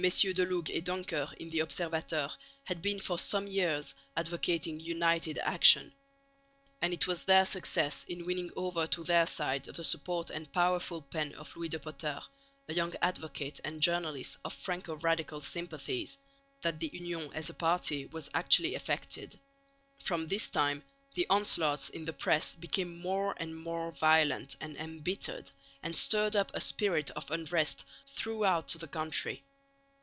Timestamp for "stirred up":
25.95-26.49